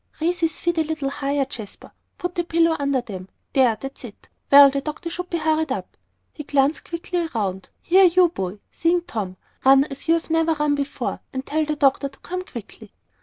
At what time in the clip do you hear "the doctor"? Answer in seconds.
4.71-5.11, 11.65-12.09